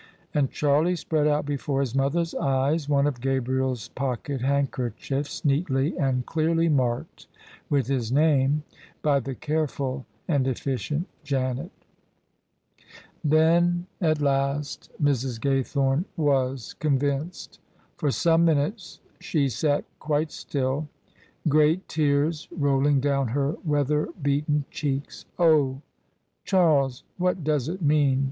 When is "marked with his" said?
6.69-8.11